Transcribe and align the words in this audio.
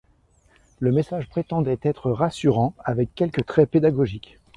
Le 0.79 0.91
message 0.91 1.29
prétendait 1.29 1.77
être 1.83 2.09
rassurant 2.09 2.73
avec 2.79 3.13
quelques 3.13 3.45
traits 3.45 3.69
pédagogiques. 3.69 4.39